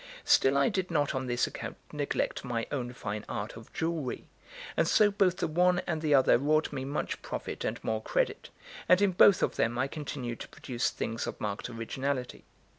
Still 0.25 0.57
I 0.57 0.69
did 0.69 0.89
not 0.89 1.13
on 1.13 1.27
this 1.27 1.45
account 1.45 1.77
neglect 1.93 2.43
my 2.43 2.65
own 2.71 2.91
fine 2.91 3.23
art 3.29 3.55
of 3.55 3.71
jewellery; 3.71 4.25
and 4.75 4.87
so 4.87 5.11
both 5.11 5.37
the 5.37 5.47
one 5.47 5.83
and 5.85 6.01
the 6.01 6.15
other 6.15 6.39
wrought 6.39 6.73
me 6.73 6.83
much 6.85 7.21
profit 7.21 7.63
and 7.63 7.77
more 7.83 8.01
credit, 8.01 8.49
and 8.89 8.99
in 8.99 9.11
both 9.11 9.43
of 9.43 9.57
them 9.57 9.77
I 9.77 9.87
continued 9.87 10.39
to 10.39 10.47
produce 10.49 10.89
things 10.89 11.27
of 11.27 11.39
marked 11.39 11.69
originality. 11.69 12.45